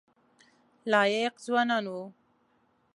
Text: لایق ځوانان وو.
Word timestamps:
لایق 0.91 1.33
ځوانان 1.45 1.85
وو. 1.91 2.01